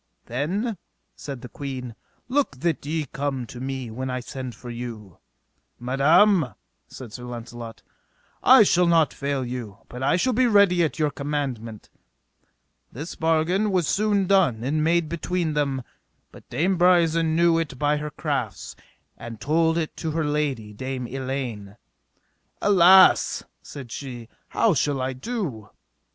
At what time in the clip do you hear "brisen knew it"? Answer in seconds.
16.79-17.77